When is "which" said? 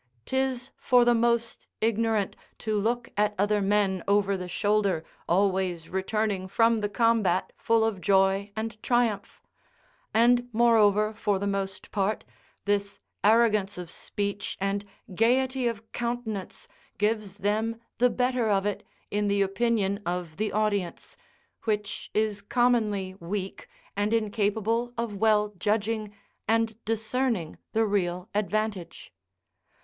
21.65-22.09